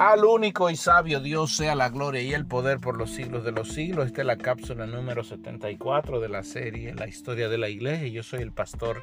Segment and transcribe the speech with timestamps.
[0.00, 3.52] Al único y sabio Dios sea la gloria y el poder por los siglos de
[3.52, 4.06] los siglos.
[4.06, 8.08] Esta es la cápsula número 74 de la serie La historia de la iglesia.
[8.08, 9.02] Yo soy el pastor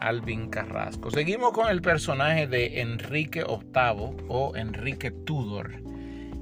[0.00, 1.10] Alvin Carrasco.
[1.10, 5.82] Seguimos con el personaje de Enrique VIII o Enrique Tudor,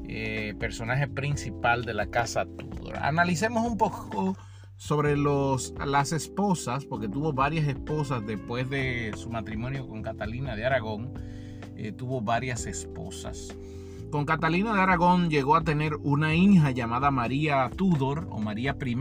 [0.08, 2.98] eh, personaje principal de la casa Tudor.
[2.98, 4.36] Analicemos un poco
[4.78, 10.64] sobre los, las esposas, porque tuvo varias esposas después de su matrimonio con Catalina de
[10.64, 11.14] Aragón.
[11.76, 13.54] Eh, tuvo varias esposas.
[14.12, 18.98] Con Catalina de Aragón llegó a tener una hija llamada María Tudor o María I.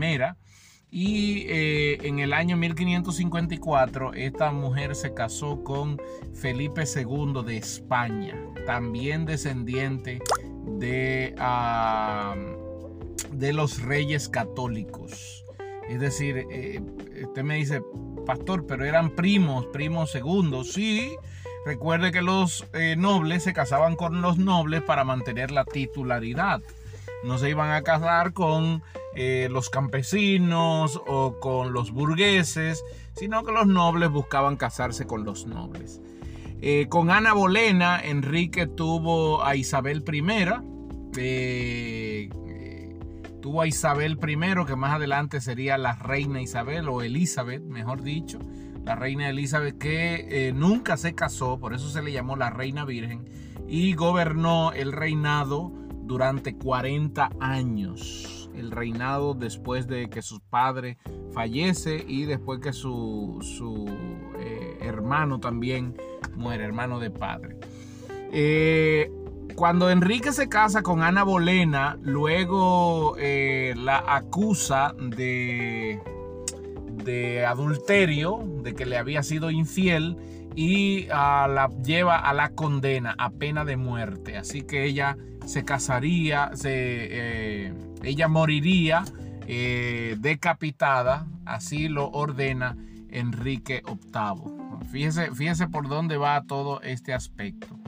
[0.90, 6.00] Y eh, en el año 1554 esta mujer se casó con
[6.32, 10.22] Felipe II de España, también descendiente
[10.78, 11.34] de,
[13.52, 15.44] los reyes católicos.
[15.90, 16.80] Es decir, eh,
[17.26, 17.82] usted me dice,
[18.24, 20.72] pastor, pero eran primos, primos segundos.
[20.72, 21.14] Sí,
[21.64, 26.60] Recuerde que los eh, nobles se casaban con los nobles para mantener la titularidad.
[27.24, 28.82] No se iban a casar con
[29.14, 35.46] eh, los campesinos o con los burgueses, sino que los nobles buscaban casarse con los
[35.46, 36.00] nobles.
[36.60, 40.22] Eh, con Ana Bolena, Enrique tuvo a Isabel I.
[43.40, 48.40] tuvo a Isabel I, que más adelante sería la reina Isabel o Elizabeth, mejor dicho
[48.84, 52.84] la reina Elizabeth, que eh, nunca se casó, por eso se le llamó la reina
[52.84, 53.24] virgen,
[53.68, 58.50] y gobernó el reinado durante 40 años.
[58.54, 60.98] El reinado después de que su padre
[61.32, 63.86] fallece y después que su, su
[64.38, 65.96] eh, hermano también
[66.34, 67.56] muere, hermano de padre.
[68.30, 69.10] Eh,
[69.54, 76.00] cuando Enrique se casa con Ana Bolena, luego la acusa de
[77.02, 80.16] de adulterio, de que le había sido infiel
[80.54, 84.36] y ah, la lleva a la condena, a pena de muerte.
[84.36, 89.04] Así que ella se casaría, se, eh, ella moriría
[89.46, 92.76] eh, decapitada, así lo ordena
[93.10, 94.88] Enrique VIII.
[94.90, 97.78] Fíjese, fíjese por dónde va todo este aspecto.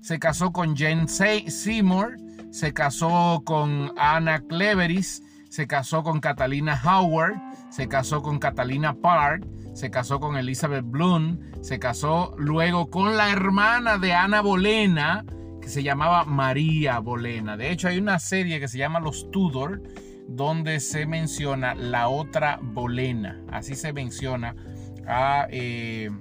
[0.00, 2.16] Se casó con Jane Seymour,
[2.50, 7.34] se casó con Anna Cleveris, se casó con Catalina Howard,
[7.74, 13.32] se casó con Catalina Park, se casó con Elizabeth Bloom, se casó luego con la
[13.32, 15.26] hermana de Ana Bolena,
[15.60, 17.56] que se llamaba María Bolena.
[17.56, 19.82] De hecho, hay una serie que se llama Los Tudor,
[20.28, 23.42] donde se menciona la otra Bolena.
[23.50, 24.54] Así se menciona
[25.08, 26.12] a, eh,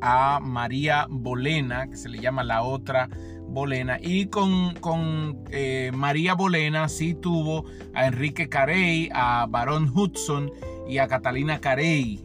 [0.00, 3.08] a María Bolena, que se le llama la otra
[3.48, 3.98] Bolena.
[4.00, 7.64] Y con, con eh, María Bolena sí tuvo
[7.94, 10.52] a Enrique Carey, a Barón Hudson
[10.88, 12.22] y a Catalina Carey,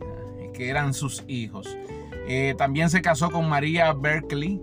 [0.53, 1.77] que eran sus hijos.
[2.27, 4.61] Eh, también se casó con María Berkeley,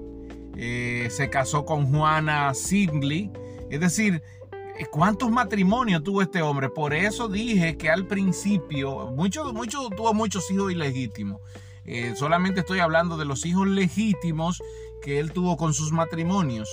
[0.57, 3.31] eh, se casó con Juana Sigley.
[3.71, 4.23] Es decir,
[4.91, 6.69] ¿cuántos matrimonios tuvo este hombre?
[6.69, 11.41] Por eso dije que al principio, mucho, mucho, tuvo muchos hijos ilegítimos.
[12.15, 14.63] solamente estoy hablando de los hijos legítimos
[15.01, 16.69] que él tuvo con sus matrimonios.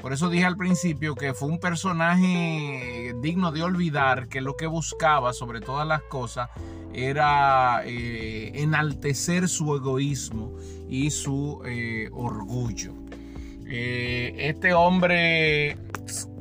[0.00, 4.66] Por eso dije al principio que fue un personaje digno de olvidar, que lo que
[4.66, 6.50] buscaba sobre todas las cosas
[6.92, 10.56] era eh, enaltecer su egoísmo
[10.88, 12.94] y su eh, orgullo.
[13.66, 15.78] Eh, este hombre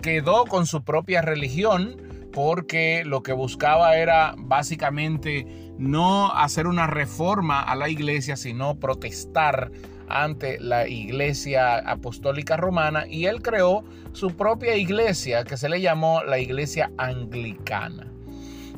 [0.01, 1.97] quedó con su propia religión
[2.33, 9.71] porque lo que buscaba era básicamente no hacer una reforma a la iglesia, sino protestar
[10.11, 13.83] ante la iglesia apostólica romana y él creó
[14.13, 18.07] su propia iglesia que se le llamó la iglesia anglicana.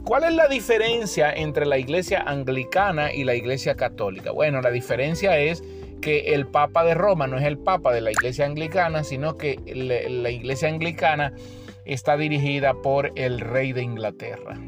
[0.04, 4.32] ¿Cuál es la diferencia entre la iglesia anglicana y la iglesia católica?
[4.32, 5.64] Bueno, la diferencia es
[6.02, 9.58] que el Papa de Roma no es el Papa de la iglesia anglicana, sino que
[9.66, 11.34] la iglesia anglicana
[11.86, 14.60] está dirigida por el rey de Inglaterra.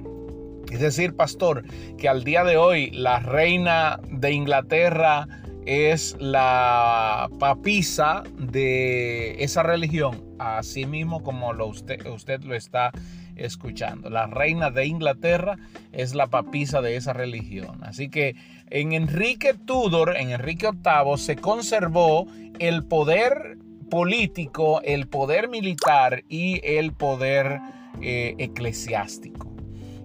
[0.71, 1.63] Es decir, pastor,
[1.97, 5.27] que al día de hoy la reina de Inglaterra
[5.65, 12.91] es la papisa de esa religión, así mismo como lo usted, usted lo está
[13.35, 14.09] escuchando.
[14.09, 15.57] La reina de Inglaterra
[15.91, 17.83] es la papisa de esa religión.
[17.83, 18.35] Así que
[18.69, 22.27] en Enrique Tudor, en Enrique VIII, se conservó
[22.59, 23.57] el poder
[23.89, 27.59] político, el poder militar y el poder
[28.01, 29.53] eh, eclesiástico.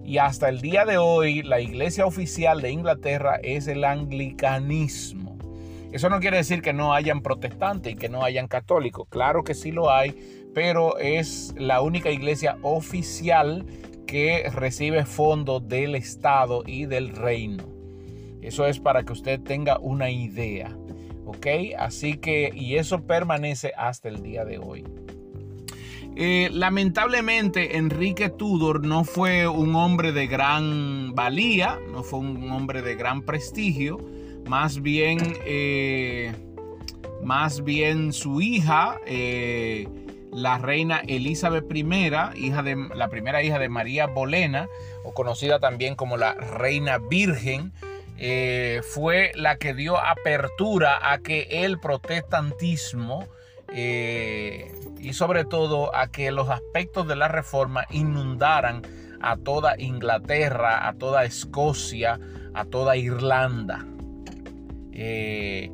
[0.03, 5.20] Y hasta el día de hoy, la iglesia oficial de Inglaterra es el anglicanismo.
[5.91, 9.07] Eso no quiere decir que no hayan protestantes y que no hayan católicos.
[9.09, 10.15] Claro que sí lo hay,
[10.53, 13.65] pero es la única iglesia oficial
[14.07, 17.63] que recibe fondos del Estado y del reino.
[18.41, 20.75] Eso es para que usted tenga una idea.
[21.25, 21.47] ¿Ok?
[21.77, 24.83] Así que, y eso permanece hasta el día de hoy.
[26.15, 32.81] Eh, lamentablemente, Enrique Tudor no fue un hombre de gran valía, no fue un hombre
[32.81, 33.97] de gran prestigio,
[34.51, 36.33] más bien, eh,
[37.23, 39.87] más bien su hija, eh,
[40.33, 41.85] la reina Elizabeth I,
[42.35, 44.67] hija de, la primera hija de María Bolena,
[45.05, 47.71] o conocida también como la reina virgen,
[48.83, 53.25] fue la que dio apertura a que el protestantismo
[53.73, 54.69] eh,
[54.99, 58.81] y sobre todo a que los aspectos de la reforma inundaran
[59.21, 62.19] a toda Inglaterra, a toda Escocia,
[62.53, 63.85] a toda Irlanda.
[64.93, 65.71] Eh,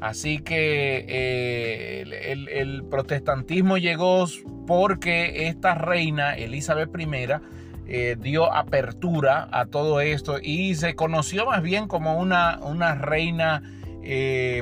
[0.00, 2.04] así que eh,
[2.50, 4.26] el, protestantismo llegó
[4.66, 11.86] porque esta reina, Elizabeth I, dio apertura a todo esto y se conoció más bien
[11.86, 13.62] como una, reina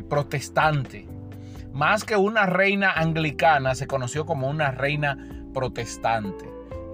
[0.09, 1.07] protestante
[1.73, 5.17] más que una reina anglicana, se conoció como una reina
[5.55, 6.45] protestante.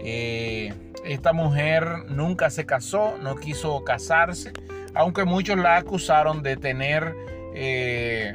[0.00, 0.72] Eh,
[1.04, 4.52] esta mujer nunca se casó, no quiso casarse,
[4.94, 7.14] aunque muchos la acusaron de tener,
[7.54, 8.34] eh,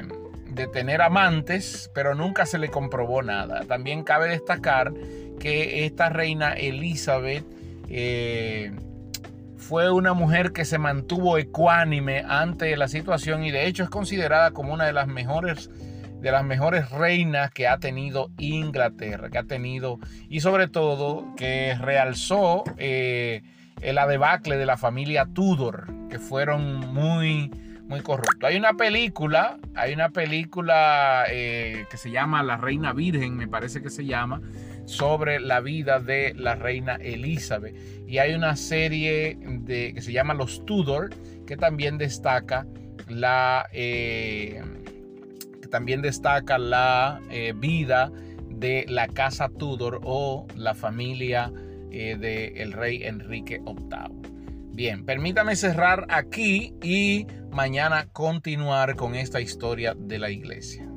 [0.50, 3.64] de tener amantes, pero nunca se le comprobó nada.
[3.66, 4.92] También cabe destacar
[5.38, 7.44] que esta reina Elizabeth
[7.88, 8.72] eh,
[9.56, 14.52] fue una mujer que se mantuvo ecuánime ante la situación y de hecho es considerada
[14.52, 15.70] como una de las mejores
[16.24, 19.98] de las mejores reinas que ha tenido Inglaterra, que ha tenido,
[20.30, 23.42] y sobre todo que realzó eh,
[23.82, 27.50] la debacle de la familia Tudor, fueron muy,
[27.86, 28.48] muy corruptos.
[28.48, 33.82] Hay una película, hay una película eh, que se llama La Reina Virgen, me parece
[33.82, 34.40] que se llama,
[34.86, 37.74] sobre la vida de la reina Elizabeth.
[38.06, 41.10] Y hay una serie de, que se llama Los Tudor,
[41.46, 42.66] que también destaca
[43.08, 43.66] la...
[43.72, 44.62] Eh,
[45.70, 48.12] también destaca la eh, vida
[48.48, 51.52] de la casa Tudor o la familia
[51.90, 54.33] del rey Enrique VIII.
[54.74, 60.93] Bien, permítame cerrar aquí y mañana continuar con esta historia de la iglesia.